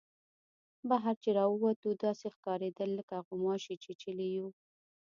[0.89, 4.47] بهر چې را ووتو داسې ښکارېدل لکه غوماشې چیچلي یو.